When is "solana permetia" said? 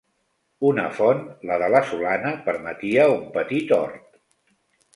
1.91-3.07